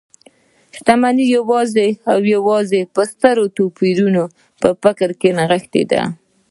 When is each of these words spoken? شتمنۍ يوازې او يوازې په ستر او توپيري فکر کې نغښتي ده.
شتمنۍ 0.75 1.25
يوازې 1.37 1.87
او 2.11 2.19
يوازې 2.35 2.81
په 2.93 3.01
ستر 3.11 3.35
او 3.41 3.47
توپيري 3.57 4.05
فکر 4.83 5.09
کې 5.19 5.29
نغښتي 5.37 5.83
ده. 5.91 6.01